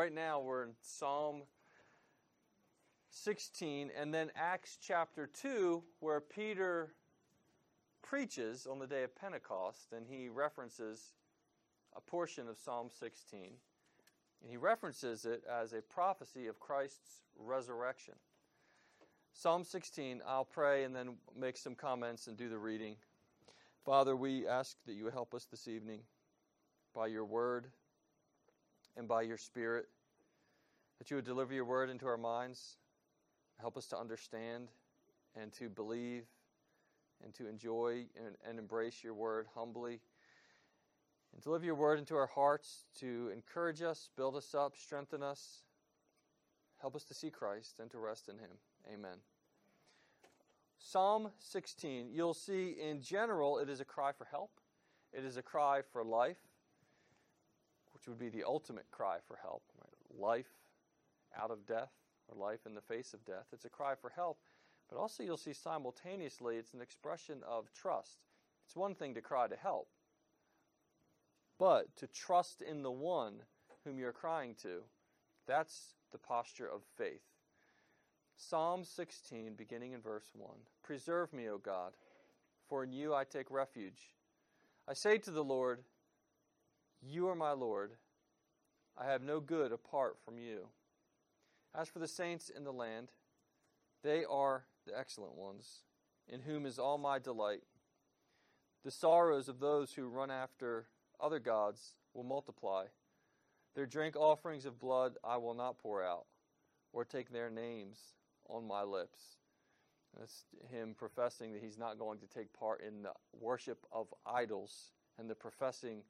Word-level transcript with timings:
right 0.00 0.14
now 0.14 0.40
we're 0.40 0.62
in 0.62 0.72
Psalm 0.80 1.42
16 3.10 3.90
and 3.94 4.14
then 4.14 4.30
Acts 4.34 4.78
chapter 4.80 5.26
2, 5.26 5.82
where 5.98 6.22
Peter 6.22 6.94
preaches 8.00 8.66
on 8.66 8.78
the 8.78 8.86
day 8.86 9.02
of 9.02 9.14
Pentecost 9.14 9.92
and 9.94 10.06
he 10.08 10.30
references 10.30 11.12
a 11.94 12.00
portion 12.00 12.48
of 12.48 12.56
Psalm 12.56 12.88
16. 12.98 13.40
And 14.40 14.50
he 14.50 14.56
references 14.56 15.26
it 15.26 15.42
as 15.46 15.74
a 15.74 15.82
prophecy 15.82 16.46
of 16.46 16.58
Christ's 16.58 17.20
resurrection. 17.38 18.14
Psalm 19.34 19.64
16, 19.64 20.22
I'll 20.26 20.46
pray 20.46 20.84
and 20.84 20.96
then 20.96 21.16
make 21.38 21.58
some 21.58 21.74
comments 21.74 22.26
and 22.26 22.38
do 22.38 22.48
the 22.48 22.56
reading. 22.56 22.96
Father, 23.84 24.16
we 24.16 24.48
ask 24.48 24.78
that 24.86 24.94
you 24.94 25.10
help 25.10 25.34
us 25.34 25.44
this 25.44 25.68
evening 25.68 26.00
by 26.94 27.06
your 27.08 27.26
word 27.26 27.66
and 28.96 29.08
by 29.08 29.22
your 29.22 29.36
spirit, 29.36 29.86
that 30.98 31.10
you 31.10 31.16
would 31.16 31.24
deliver 31.24 31.54
your 31.54 31.64
word 31.64 31.90
into 31.90 32.06
our 32.06 32.16
minds, 32.16 32.76
help 33.58 33.76
us 33.76 33.86
to 33.88 33.98
understand 33.98 34.68
and 35.40 35.52
to 35.52 35.68
believe 35.68 36.24
and 37.24 37.34
to 37.34 37.48
enjoy 37.48 38.06
and, 38.16 38.36
and 38.48 38.58
embrace 38.58 39.04
your 39.04 39.14
word 39.14 39.46
humbly, 39.54 40.00
and 41.32 41.42
deliver 41.42 41.64
your 41.64 41.74
word 41.74 41.98
into 41.98 42.16
our 42.16 42.26
hearts 42.26 42.84
to 42.98 43.30
encourage 43.32 43.82
us, 43.82 44.10
build 44.16 44.36
us 44.36 44.54
up, 44.54 44.74
strengthen 44.76 45.22
us, 45.22 45.62
help 46.80 46.96
us 46.96 47.04
to 47.04 47.14
see 47.14 47.30
Christ 47.30 47.78
and 47.80 47.90
to 47.90 47.98
rest 47.98 48.28
in 48.28 48.38
him. 48.38 48.50
Amen. 48.92 49.18
Psalm 50.78 51.30
16, 51.38 52.08
you'll 52.10 52.34
see 52.34 52.76
in 52.80 53.02
general 53.02 53.58
it 53.58 53.68
is 53.68 53.80
a 53.80 53.84
cry 53.84 54.12
for 54.12 54.24
help. 54.24 54.50
It 55.12 55.24
is 55.24 55.36
a 55.36 55.42
cry 55.42 55.82
for 55.92 56.02
life, 56.02 56.38
which 58.00 58.08
would 58.08 58.18
be 58.18 58.30
the 58.30 58.46
ultimate 58.46 58.90
cry 58.90 59.18
for 59.26 59.38
help. 59.42 59.62
Right? 59.78 60.22
Life 60.26 60.52
out 61.38 61.50
of 61.50 61.66
death 61.66 61.92
or 62.28 62.38
life 62.40 62.60
in 62.66 62.74
the 62.74 62.80
face 62.80 63.12
of 63.12 63.24
death. 63.24 63.46
It's 63.52 63.66
a 63.66 63.70
cry 63.70 63.94
for 63.94 64.10
help, 64.10 64.38
but 64.88 64.98
also 64.98 65.22
you'll 65.22 65.36
see 65.36 65.52
simultaneously 65.52 66.56
it's 66.56 66.72
an 66.72 66.80
expression 66.80 67.40
of 67.46 67.72
trust. 67.72 68.20
It's 68.66 68.76
one 68.76 68.94
thing 68.94 69.14
to 69.14 69.20
cry 69.20 69.48
to 69.48 69.56
help, 69.56 69.88
but 71.58 71.94
to 71.96 72.06
trust 72.06 72.62
in 72.62 72.82
the 72.82 72.90
one 72.90 73.34
whom 73.84 73.98
you're 73.98 74.12
crying 74.12 74.54
to, 74.62 74.82
that's 75.46 75.94
the 76.12 76.18
posture 76.18 76.68
of 76.68 76.82
faith. 76.96 77.22
Psalm 78.36 78.84
16, 78.84 79.54
beginning 79.56 79.92
in 79.92 80.00
verse 80.00 80.30
1 80.34 80.50
Preserve 80.82 81.32
me, 81.32 81.48
O 81.48 81.58
God, 81.58 81.92
for 82.68 82.84
in 82.84 82.92
you 82.92 83.12
I 83.12 83.24
take 83.24 83.50
refuge. 83.50 84.14
I 84.88 84.94
say 84.94 85.18
to 85.18 85.30
the 85.30 85.44
Lord, 85.44 85.80
You 87.02 87.28
are 87.28 87.34
my 87.34 87.52
Lord. 87.52 87.92
I 88.98 89.06
have 89.06 89.22
no 89.22 89.40
good 89.40 89.72
apart 89.72 90.16
from 90.24 90.38
you. 90.38 90.68
As 91.74 91.88
for 91.88 91.98
the 91.98 92.08
saints 92.08 92.50
in 92.50 92.64
the 92.64 92.72
land, 92.72 93.10
they 94.02 94.24
are 94.24 94.64
the 94.86 94.98
excellent 94.98 95.34
ones, 95.34 95.84
in 96.28 96.40
whom 96.40 96.66
is 96.66 96.78
all 96.78 96.98
my 96.98 97.18
delight. 97.18 97.62
The 98.84 98.90
sorrows 98.90 99.48
of 99.48 99.60
those 99.60 99.92
who 99.92 100.08
run 100.08 100.30
after 100.30 100.86
other 101.18 101.38
gods 101.38 101.96
will 102.12 102.24
multiply. 102.24 102.86
Their 103.74 103.86
drink 103.86 104.16
offerings 104.16 104.66
of 104.66 104.80
blood 104.80 105.16
I 105.24 105.36
will 105.36 105.54
not 105.54 105.78
pour 105.78 106.02
out, 106.02 106.26
or 106.92 107.04
take 107.04 107.30
their 107.30 107.50
names 107.50 107.98
on 108.48 108.66
my 108.66 108.82
lips. 108.82 109.20
That's 110.18 110.44
him 110.70 110.94
professing 110.98 111.52
that 111.52 111.62
he's 111.62 111.78
not 111.78 111.98
going 111.98 112.18
to 112.18 112.26
take 112.26 112.52
part 112.52 112.82
in 112.82 113.02
the 113.02 113.12
worship 113.38 113.86
of 113.92 114.08
idols 114.26 114.90
and 115.18 115.30
the 115.30 115.34
professing 115.34 116.02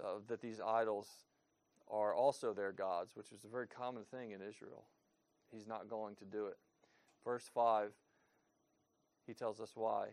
uh, 0.00 0.18
that 0.28 0.40
these 0.40 0.60
idols 0.60 1.08
are 1.90 2.14
also 2.14 2.52
their 2.52 2.72
gods, 2.72 3.12
which 3.14 3.32
is 3.32 3.44
a 3.44 3.48
very 3.48 3.66
common 3.66 4.04
thing 4.04 4.30
in 4.30 4.40
Israel. 4.40 4.84
He's 5.50 5.66
not 5.66 5.88
going 5.88 6.14
to 6.16 6.24
do 6.24 6.46
it. 6.46 6.56
Verse 7.24 7.48
5, 7.52 7.92
he 9.26 9.34
tells 9.34 9.60
us 9.60 9.72
why. 9.74 10.08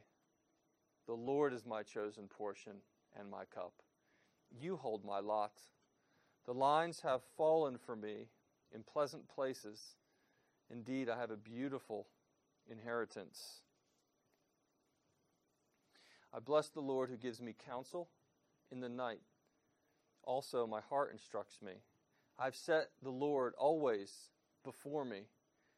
The 1.07 1.13
Lord 1.13 1.53
is 1.53 1.65
my 1.65 1.81
chosen 1.81 2.27
portion 2.27 2.73
and 3.17 3.29
my 3.29 3.45
cup. 3.45 3.73
You 4.61 4.77
hold 4.77 5.05
my 5.05 5.19
lot. 5.19 5.53
The 6.45 6.53
lines 6.53 7.01
have 7.01 7.21
fallen 7.37 7.77
for 7.77 7.95
me 7.95 8.27
in 8.73 8.83
pleasant 8.83 9.27
places. 9.27 9.95
Indeed, 10.69 11.09
I 11.09 11.17
have 11.17 11.31
a 11.31 11.37
beautiful 11.37 12.07
inheritance. 12.69 13.61
I 16.33 16.39
bless 16.39 16.69
the 16.69 16.81
Lord 16.81 17.09
who 17.09 17.17
gives 17.17 17.41
me 17.41 17.55
counsel 17.67 18.09
in 18.71 18.79
the 18.81 18.89
night. 18.89 19.21
Also, 20.23 20.67
my 20.67 20.81
heart 20.89 21.11
instructs 21.11 21.61
me. 21.61 21.73
I've 22.37 22.55
set 22.55 22.89
the 23.01 23.09
Lord 23.09 23.53
always 23.57 24.29
before 24.63 25.05
me. 25.05 25.23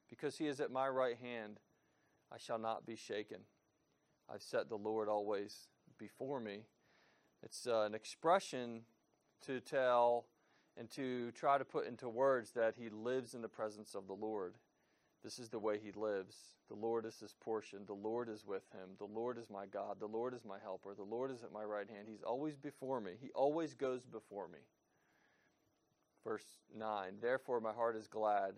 Because 0.09 0.37
he 0.37 0.47
is 0.47 0.59
at 0.59 0.71
my 0.71 0.89
right 0.89 1.17
hand, 1.21 1.57
I 2.31 2.37
shall 2.37 2.59
not 2.59 2.85
be 2.85 2.95
shaken. 2.95 3.39
I've 4.29 4.43
set 4.43 4.69
the 4.69 4.77
Lord 4.77 5.07
always 5.07 5.67
before 5.97 6.39
me. 6.39 6.65
It's 7.43 7.65
uh, 7.65 7.81
an 7.81 7.95
expression 7.95 8.81
to 9.45 9.59
tell 9.59 10.25
and 10.77 10.89
to 10.91 11.31
try 11.31 11.57
to 11.57 11.65
put 11.65 11.87
into 11.87 12.07
words 12.09 12.51
that 12.51 12.75
he 12.77 12.89
lives 12.89 13.33
in 13.33 13.41
the 13.41 13.47
presence 13.47 13.95
of 13.95 14.07
the 14.07 14.13
Lord. 14.13 14.55
This 15.23 15.37
is 15.37 15.49
the 15.49 15.59
way 15.59 15.77
he 15.77 15.91
lives. 15.91 16.35
The 16.67 16.75
Lord 16.75 17.05
is 17.05 17.19
his 17.19 17.33
portion. 17.33 17.81
The 17.85 17.93
Lord 17.93 18.27
is 18.29 18.45
with 18.45 18.63
him. 18.71 18.89
The 18.97 19.05
Lord 19.05 19.37
is 19.37 19.49
my 19.49 19.65
God. 19.65 19.99
The 19.99 20.07
Lord 20.07 20.33
is 20.33 20.45
my 20.45 20.57
helper. 20.61 20.95
The 20.95 21.03
Lord 21.03 21.31
is 21.31 21.43
at 21.43 21.51
my 21.51 21.63
right 21.63 21.87
hand. 21.87 22.07
He's 22.09 22.23
always 22.23 22.57
before 22.57 22.99
me. 22.99 23.11
He 23.21 23.29
always 23.31 23.75
goes 23.75 24.05
before 24.05 24.47
me. 24.47 24.59
Verse 26.23 26.45
9 26.75 27.17
Therefore, 27.21 27.59
my 27.59 27.73
heart 27.73 27.95
is 27.95 28.07
glad, 28.07 28.53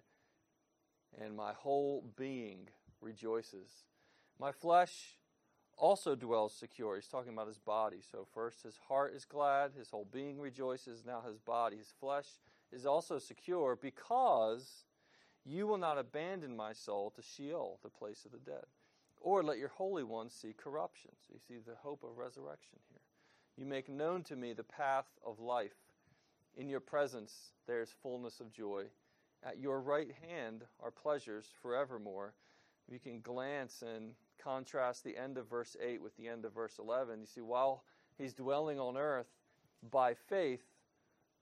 and 1.21 1.35
my 1.35 1.53
whole 1.53 2.05
being 2.15 2.69
rejoices. 3.01 3.69
My 4.39 4.51
flesh 4.51 5.17
also 5.77 6.15
dwells 6.15 6.53
secure. 6.53 6.95
He's 6.95 7.07
talking 7.07 7.33
about 7.33 7.47
his 7.47 7.59
body. 7.59 8.01
So, 8.11 8.25
first, 8.33 8.63
his 8.63 8.77
heart 8.87 9.13
is 9.15 9.25
glad, 9.25 9.71
his 9.77 9.89
whole 9.89 10.07
being 10.11 10.39
rejoices. 10.39 11.03
Now, 11.05 11.21
his 11.27 11.39
body, 11.39 11.77
his 11.77 11.93
flesh 11.99 12.27
is 12.71 12.85
also 12.85 13.19
secure 13.19 13.77
because 13.79 14.85
you 15.45 15.67
will 15.67 15.77
not 15.77 15.97
abandon 15.97 16.55
my 16.55 16.73
soul 16.73 17.11
to 17.15 17.21
Sheol, 17.21 17.79
the 17.83 17.89
place 17.89 18.25
of 18.25 18.31
the 18.31 18.37
dead, 18.39 18.65
or 19.19 19.43
let 19.43 19.57
your 19.57 19.69
Holy 19.69 20.03
One 20.03 20.29
see 20.29 20.53
corruption. 20.53 21.11
So, 21.27 21.33
you 21.33 21.39
see 21.39 21.61
the 21.65 21.75
hope 21.81 22.03
of 22.03 22.17
resurrection 22.17 22.79
here. 22.89 23.01
You 23.57 23.65
make 23.65 23.89
known 23.89 24.23
to 24.23 24.35
me 24.35 24.53
the 24.53 24.63
path 24.63 25.05
of 25.25 25.39
life. 25.39 25.75
In 26.55 26.69
your 26.69 26.79
presence, 26.79 27.53
there 27.67 27.81
is 27.81 27.93
fullness 28.01 28.39
of 28.39 28.51
joy. 28.51 28.85
At 29.43 29.59
your 29.59 29.81
right 29.81 30.11
hand 30.27 30.63
are 30.81 30.91
pleasures 30.91 31.47
forevermore. 31.61 32.33
You 32.89 32.99
can 32.99 33.21
glance 33.21 33.81
and 33.81 34.11
contrast 34.41 35.03
the 35.03 35.17
end 35.17 35.37
of 35.37 35.49
verse 35.49 35.75
8 35.81 36.01
with 36.01 36.15
the 36.17 36.27
end 36.27 36.45
of 36.45 36.53
verse 36.53 36.79
11. 36.79 37.21
You 37.21 37.25
see, 37.25 37.41
while 37.41 37.83
he's 38.17 38.33
dwelling 38.33 38.79
on 38.79 38.97
earth 38.97 39.27
by 39.91 40.13
faith, 40.13 40.63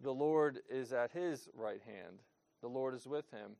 the 0.02 0.14
Lord 0.14 0.60
is 0.70 0.94
at 0.94 1.12
his 1.12 1.50
right 1.54 1.82
hand. 1.86 2.20
The 2.62 2.70
Lord 2.70 2.94
is 2.96 3.08
with 3.08 3.30
him. 3.32 3.52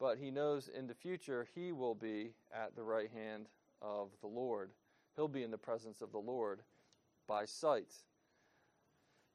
But 0.00 0.16
he 0.16 0.30
knows 0.30 0.68
in 0.68 0.86
the 0.86 0.94
future 0.94 1.46
he 1.54 1.72
will 1.72 1.94
be 1.94 2.32
at 2.52 2.74
the 2.74 2.82
right 2.82 3.10
hand 3.10 3.46
of 3.82 4.08
the 4.22 4.26
Lord. 4.26 4.70
He'll 5.14 5.28
be 5.28 5.42
in 5.42 5.50
the 5.50 5.58
presence 5.58 6.00
of 6.00 6.10
the 6.10 6.18
Lord 6.18 6.62
by 7.28 7.44
sight. 7.44 7.92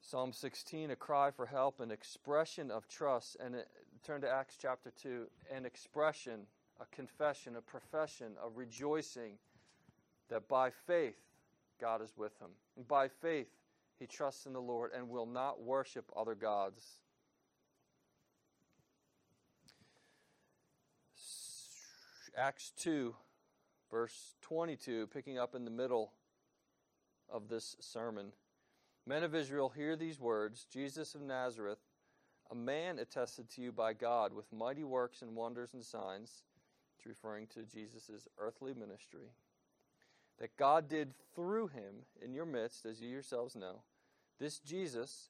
Psalm 0.02 0.34
16, 0.34 0.92
a 0.92 0.96
cry 0.96 1.30
for 1.30 1.46
help, 1.46 1.80
an 1.80 1.92
expression 1.92 2.72
of 2.72 2.88
trust. 2.88 3.38
And 3.40 3.56
it, 3.56 3.68
turn 4.04 4.22
to 4.22 4.30
Acts 4.30 4.58
chapter 4.60 4.92
2, 5.02 5.28
an 5.54 5.66
expression, 5.66 6.42
a 6.82 6.86
confession, 6.96 7.56
a 7.56 7.62
profession 7.62 8.34
of 8.44 8.58
rejoicing 8.58 9.34
that 10.30 10.48
by 10.48 10.72
faith 10.72 11.18
God 11.80 12.02
is 12.02 12.14
with 12.18 12.40
him. 12.40 12.50
And 12.76 12.88
by 12.88 13.08
faith 13.08 13.50
he 14.00 14.08
trusts 14.08 14.48
in 14.48 14.54
the 14.54 14.62
Lord 14.62 14.92
and 14.96 15.10
will 15.10 15.28
not 15.28 15.62
worship 15.62 16.12
other 16.16 16.36
gods. 16.36 17.02
Acts 22.38 22.74
2, 22.80 23.16
verse 23.90 24.36
22, 24.42 25.08
picking 25.08 25.40
up 25.40 25.56
in 25.56 25.64
the 25.64 25.72
middle 25.72 26.12
of 27.30 27.48
this 27.48 27.78
sermon. 27.80 28.34
Men 29.08 29.24
of 29.24 29.34
Israel, 29.34 29.70
hear 29.70 29.96
these 29.96 30.20
words 30.20 30.66
Jesus 30.70 31.16
of 31.16 31.22
Nazareth, 31.22 31.80
a 32.52 32.56
man 32.56 33.00
attested 33.00 33.50
to 33.52 33.62
you 33.62 33.72
by 33.72 33.94
God 33.94 34.34
with 34.34 34.52
mighty 34.52 34.84
works 34.84 35.22
and 35.22 35.34
wonders 35.34 35.74
and 35.74 35.82
signs. 35.82 36.44
It's 36.98 37.06
referring 37.06 37.48
to 37.54 37.64
Jesus' 37.64 38.28
earthly 38.38 38.74
ministry. 38.74 39.32
That 40.38 40.58
God 40.58 40.90
did 40.90 41.14
through 41.34 41.68
him 41.68 42.04
in 42.22 42.34
your 42.34 42.46
midst, 42.46 42.86
as 42.86 43.00
you 43.00 43.08
yourselves 43.08 43.56
know. 43.56 43.84
This 44.42 44.60
Jesus, 44.60 45.30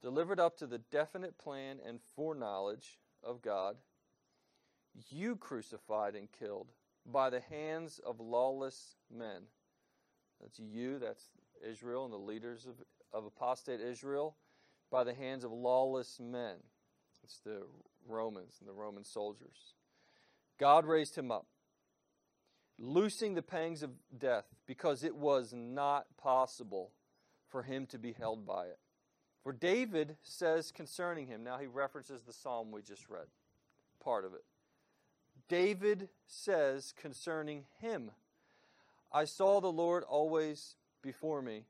delivered 0.00 0.38
up 0.38 0.56
to 0.58 0.68
the 0.68 0.78
definite 0.78 1.36
plan 1.36 1.78
and 1.84 1.98
foreknowledge 2.14 3.00
of 3.24 3.42
God, 3.42 3.74
you 5.10 5.36
crucified 5.36 6.14
and 6.14 6.28
killed 6.30 6.68
by 7.10 7.30
the 7.30 7.40
hands 7.40 8.00
of 8.04 8.20
lawless 8.20 8.96
men. 9.14 9.42
That's 10.40 10.58
you, 10.58 10.98
that's 10.98 11.28
Israel 11.66 12.04
and 12.04 12.12
the 12.12 12.18
leaders 12.18 12.66
of, 12.66 12.74
of 13.12 13.26
apostate 13.26 13.80
Israel, 13.80 14.36
by 14.90 15.04
the 15.04 15.14
hands 15.14 15.44
of 15.44 15.52
lawless 15.52 16.18
men. 16.20 16.56
It's 17.22 17.40
the 17.40 17.62
Romans 18.06 18.56
and 18.60 18.68
the 18.68 18.74
Roman 18.74 19.04
soldiers. 19.04 19.74
God 20.58 20.86
raised 20.86 21.16
him 21.16 21.30
up, 21.30 21.46
loosing 22.78 23.34
the 23.34 23.42
pangs 23.42 23.82
of 23.82 23.90
death, 24.16 24.44
because 24.66 25.02
it 25.02 25.16
was 25.16 25.52
not 25.52 26.06
possible 26.16 26.92
for 27.48 27.62
him 27.62 27.86
to 27.86 27.98
be 27.98 28.12
held 28.12 28.46
by 28.46 28.66
it. 28.66 28.78
For 29.42 29.52
David 29.52 30.16
says 30.22 30.70
concerning 30.70 31.26
him, 31.26 31.44
now 31.44 31.58
he 31.58 31.66
references 31.66 32.22
the 32.22 32.32
psalm 32.32 32.70
we 32.70 32.82
just 32.82 33.08
read, 33.08 33.26
part 34.02 34.24
of 34.24 34.34
it. 34.34 34.44
David 35.48 36.08
says 36.26 36.92
concerning 36.96 37.64
him, 37.80 38.10
I 39.12 39.24
saw 39.24 39.60
the 39.60 39.72
Lord 39.72 40.02
always 40.02 40.76
before 41.02 41.42
me. 41.42 41.64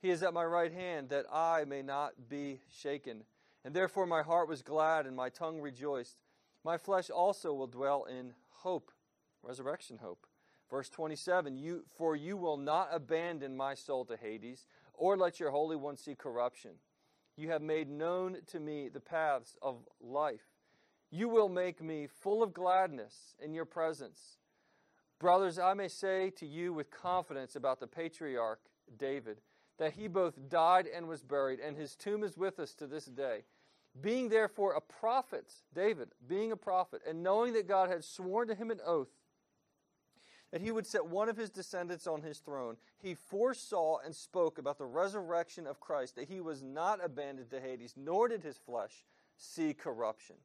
He 0.00 0.10
is 0.10 0.22
at 0.22 0.34
my 0.34 0.44
right 0.44 0.72
hand, 0.72 1.08
that 1.08 1.26
I 1.32 1.64
may 1.64 1.82
not 1.82 2.28
be 2.28 2.60
shaken. 2.70 3.24
And 3.64 3.74
therefore 3.74 4.06
my 4.06 4.22
heart 4.22 4.48
was 4.48 4.62
glad, 4.62 5.06
and 5.06 5.16
my 5.16 5.28
tongue 5.28 5.60
rejoiced. 5.60 6.18
My 6.62 6.78
flesh 6.78 7.10
also 7.10 7.52
will 7.52 7.66
dwell 7.66 8.04
in 8.04 8.34
hope, 8.50 8.92
resurrection 9.42 9.98
hope. 9.98 10.26
Verse 10.70 10.88
27 10.88 11.56
you, 11.56 11.84
For 11.96 12.14
you 12.14 12.36
will 12.36 12.56
not 12.56 12.88
abandon 12.92 13.56
my 13.56 13.74
soul 13.74 14.04
to 14.04 14.16
Hades, 14.16 14.66
or 14.94 15.16
let 15.16 15.40
your 15.40 15.50
Holy 15.50 15.76
One 15.76 15.96
see 15.96 16.14
corruption. 16.14 16.72
You 17.36 17.50
have 17.50 17.62
made 17.62 17.88
known 17.88 18.38
to 18.48 18.60
me 18.60 18.88
the 18.88 19.00
paths 19.00 19.56
of 19.62 19.86
life. 20.00 20.55
You 21.10 21.28
will 21.28 21.48
make 21.48 21.82
me 21.82 22.06
full 22.06 22.42
of 22.42 22.52
gladness 22.52 23.34
in 23.42 23.54
your 23.54 23.64
presence. 23.64 24.38
Brothers, 25.18 25.58
I 25.58 25.74
may 25.74 25.88
say 25.88 26.30
to 26.30 26.46
you 26.46 26.72
with 26.72 26.90
confidence 26.90 27.56
about 27.56 27.80
the 27.80 27.86
patriarch 27.86 28.60
David 28.98 29.40
that 29.78 29.92
he 29.92 30.08
both 30.08 30.48
died 30.48 30.86
and 30.86 31.06
was 31.06 31.22
buried, 31.22 31.60
and 31.60 31.76
his 31.76 31.94
tomb 31.94 32.24
is 32.24 32.36
with 32.36 32.58
us 32.58 32.74
to 32.74 32.86
this 32.86 33.06
day. 33.06 33.44
Being 34.00 34.28
therefore 34.28 34.72
a 34.74 34.80
prophet, 34.80 35.52
David, 35.74 36.08
being 36.26 36.52
a 36.52 36.56
prophet, 36.56 37.02
and 37.08 37.22
knowing 37.22 37.52
that 37.54 37.68
God 37.68 37.88
had 37.88 38.04
sworn 38.04 38.48
to 38.48 38.54
him 38.54 38.70
an 38.70 38.80
oath 38.86 39.08
that 40.52 40.60
he 40.60 40.70
would 40.70 40.86
set 40.86 41.06
one 41.06 41.28
of 41.28 41.36
his 41.36 41.50
descendants 41.50 42.06
on 42.06 42.22
his 42.22 42.38
throne, 42.38 42.76
he 42.96 43.14
foresaw 43.14 43.98
and 44.04 44.14
spoke 44.14 44.58
about 44.58 44.78
the 44.78 44.86
resurrection 44.86 45.66
of 45.66 45.80
Christ, 45.80 46.14
that 46.16 46.28
he 46.28 46.40
was 46.40 46.62
not 46.62 47.04
abandoned 47.04 47.50
to 47.50 47.60
Hades, 47.60 47.94
nor 47.96 48.28
did 48.28 48.42
his 48.42 48.56
flesh 48.56 49.04
see 49.36 49.74
corruption. 49.74 50.36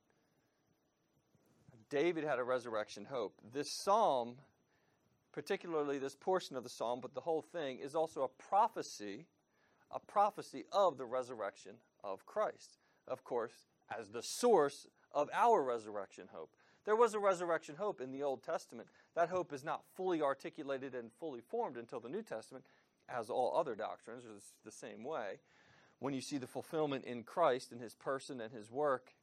David 1.92 2.24
had 2.24 2.40
a 2.40 2.44
resurrection 2.44 3.06
hope. 3.06 3.36
This 3.54 3.70
psalm, 3.70 4.38
particularly 5.34 6.00
this 6.00 6.16
portion 6.16 6.56
of 6.56 6.64
the 6.64 6.70
psalm, 6.70 7.00
but 7.02 7.14
the 7.14 7.22
whole 7.22 7.42
thing, 7.42 7.80
is 7.80 7.94
also 7.94 8.24
a 8.24 8.30
prophecy, 8.30 9.28
a 9.92 10.00
prophecy 10.00 10.64
of 10.72 10.98
the 10.98 11.06
resurrection 11.06 11.74
of 12.02 12.26
Christ. 12.26 12.78
Of 13.08 13.26
course, 13.26 13.68
as 13.96 14.08
the 14.08 14.24
source 14.24 14.88
of 15.12 15.30
our 15.34 15.62
resurrection 15.62 16.30
hope. 16.34 16.56
There 16.86 16.96
was 16.96 17.14
a 17.14 17.20
resurrection 17.20 17.76
hope 17.76 18.00
in 18.00 18.12
the 18.12 18.24
Old 18.24 18.42
Testament. 18.42 18.88
That 19.14 19.30
hope 19.30 19.52
is 19.52 19.64
not 19.64 19.84
fully 19.94 20.22
articulated 20.22 20.96
and 20.96 21.12
fully 21.20 21.42
formed 21.42 21.76
until 21.76 22.00
the 22.00 22.10
New 22.10 22.24
Testament, 22.24 22.64
as 23.10 23.30
all 23.30 23.54
other 23.56 23.76
doctrines 23.76 24.24
are 24.24 24.40
the 24.64 24.72
same 24.72 25.04
way. 25.04 25.40
When 26.00 26.14
you 26.14 26.22
see 26.22 26.38
the 26.38 26.48
fulfillment 26.48 27.04
in 27.04 27.24
Christ, 27.24 27.74
in 27.74 27.80
his 27.80 27.94
person 27.94 28.40
and 28.40 28.54
his 28.54 28.72
work. 28.72 29.14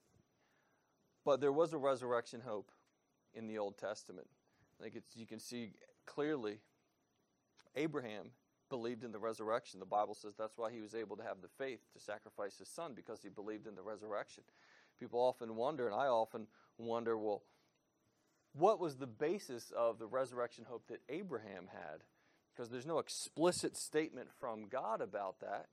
But 1.28 1.42
there 1.42 1.52
was 1.52 1.74
a 1.74 1.76
resurrection 1.76 2.40
hope 2.40 2.70
in 3.34 3.48
the 3.48 3.58
Old 3.58 3.76
Testament. 3.76 4.28
I 4.80 4.84
think 4.84 4.94
you 5.14 5.26
can 5.26 5.38
see 5.38 5.72
clearly 6.06 6.60
Abraham 7.76 8.30
believed 8.70 9.04
in 9.04 9.12
the 9.12 9.18
resurrection. 9.18 9.78
The 9.78 9.84
Bible 9.84 10.14
says 10.14 10.36
that's 10.38 10.56
why 10.56 10.72
he 10.72 10.80
was 10.80 10.94
able 10.94 11.18
to 11.18 11.22
have 11.22 11.42
the 11.42 11.50
faith 11.62 11.80
to 11.92 12.00
sacrifice 12.00 12.56
his 12.56 12.70
son 12.70 12.94
because 12.96 13.20
he 13.22 13.28
believed 13.28 13.66
in 13.66 13.74
the 13.74 13.82
resurrection. 13.82 14.42
People 14.98 15.20
often 15.20 15.54
wonder, 15.54 15.84
and 15.84 15.94
I 15.94 16.06
often 16.06 16.46
wonder, 16.78 17.18
well, 17.18 17.42
what 18.54 18.80
was 18.80 18.96
the 18.96 19.06
basis 19.06 19.70
of 19.76 19.98
the 19.98 20.06
resurrection 20.06 20.64
hope 20.66 20.86
that 20.88 21.02
Abraham 21.10 21.68
had? 21.70 22.04
Because 22.56 22.70
there's 22.70 22.86
no 22.86 23.00
explicit 23.00 23.76
statement 23.76 24.30
from 24.40 24.66
God 24.70 25.02
about 25.02 25.40
that. 25.40 25.66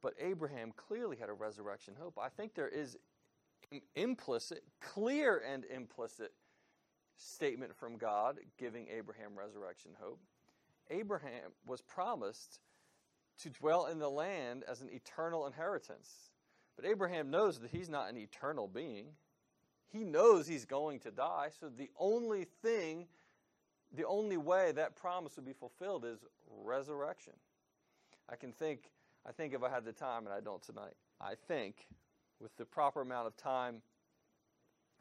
But 0.00 0.14
Abraham 0.18 0.72
clearly 0.74 1.18
had 1.18 1.28
a 1.28 1.34
resurrection 1.34 1.92
hope. 2.00 2.18
I 2.18 2.30
think 2.30 2.54
there 2.54 2.68
is 2.68 2.96
implicit, 3.94 4.62
clear 4.80 5.38
and 5.38 5.64
implicit 5.64 6.32
statement 7.16 7.74
from 7.76 7.96
God 7.96 8.38
giving 8.58 8.88
Abraham 8.88 9.38
resurrection 9.38 9.92
hope. 10.00 10.20
Abraham 10.90 11.52
was 11.66 11.80
promised 11.80 12.60
to 13.42 13.50
dwell 13.50 13.86
in 13.86 13.98
the 13.98 14.10
land 14.10 14.64
as 14.68 14.82
an 14.82 14.90
eternal 14.92 15.46
inheritance. 15.46 16.30
But 16.76 16.86
Abraham 16.86 17.30
knows 17.30 17.58
that 17.60 17.70
he's 17.70 17.88
not 17.88 18.10
an 18.10 18.16
eternal 18.16 18.66
being. 18.66 19.08
He 19.90 20.04
knows 20.04 20.46
he's 20.46 20.64
going 20.64 21.00
to 21.00 21.10
die. 21.10 21.48
So 21.60 21.68
the 21.68 21.90
only 21.98 22.46
thing, 22.62 23.06
the 23.94 24.06
only 24.06 24.36
way 24.36 24.72
that 24.72 24.96
promise 24.96 25.36
would 25.36 25.44
be 25.44 25.52
fulfilled 25.52 26.04
is 26.04 26.24
resurrection. 26.64 27.34
I 28.28 28.36
can 28.36 28.52
think, 28.52 28.90
I 29.26 29.32
think 29.32 29.54
if 29.54 29.62
I 29.62 29.68
had 29.68 29.84
the 29.84 29.92
time, 29.92 30.26
and 30.26 30.34
I 30.34 30.40
don't 30.40 30.62
tonight, 30.62 30.94
I 31.20 31.34
think 31.34 31.86
with 32.42 32.56
the 32.56 32.64
proper 32.64 33.00
amount 33.00 33.28
of 33.28 33.36
time 33.36 33.80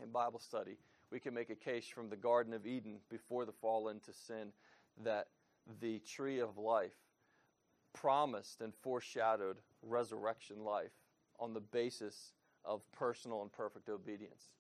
in 0.02 0.10
Bible 0.12 0.40
study, 0.40 0.78
we 1.12 1.20
can 1.20 1.34
make 1.34 1.50
a 1.50 1.56
case 1.56 1.88
from 1.88 2.08
the 2.08 2.16
Garden 2.16 2.54
of 2.54 2.68
Eden 2.68 2.98
before 3.10 3.46
the 3.46 3.52
fall 3.52 3.90
into 3.90 4.14
sin 4.14 4.54
that 5.04 5.28
the 5.82 6.00
tree 6.00 6.40
of 6.40 6.58
life 6.58 6.96
promised 7.94 8.62
and 8.62 8.74
foreshadowed 8.74 9.58
resurrection 9.82 10.64
life 10.64 10.92
on 11.40 11.54
the 11.54 11.60
basis 11.60 12.34
of 12.64 12.82
personal 12.92 13.42
and 13.42 13.52
perfect 13.52 13.90
obedience. 13.90 14.52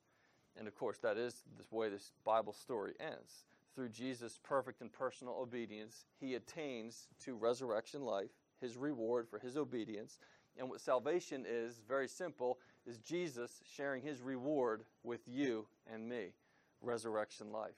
And 0.57 0.67
of 0.67 0.75
course, 0.75 0.97
that 0.99 1.17
is 1.17 1.43
the 1.57 1.75
way 1.75 1.89
this 1.89 2.11
Bible 2.25 2.53
story 2.53 2.93
ends. 2.99 3.45
Through 3.73 3.89
Jesus' 3.89 4.39
perfect 4.43 4.81
and 4.81 4.91
personal 4.91 5.37
obedience, 5.39 6.05
he 6.19 6.35
attains 6.35 7.07
to 7.23 7.35
resurrection 7.35 8.01
life, 8.01 8.31
his 8.59 8.75
reward 8.75 9.27
for 9.29 9.39
his 9.39 9.55
obedience. 9.55 10.19
And 10.57 10.69
what 10.69 10.81
salvation 10.81 11.45
is, 11.47 11.81
very 11.87 12.07
simple, 12.07 12.59
is 12.85 12.97
Jesus 12.97 13.61
sharing 13.75 14.01
his 14.01 14.21
reward 14.21 14.83
with 15.03 15.21
you 15.27 15.67
and 15.91 16.07
me 16.07 16.33
resurrection 16.81 17.51
life 17.51 17.75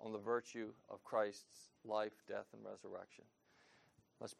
on 0.00 0.12
the 0.12 0.18
virtue 0.18 0.70
of 0.90 1.02
Christ's 1.04 1.70
life, 1.84 2.22
death, 2.28 2.46
and 2.52 2.64
resurrection. 2.64 3.24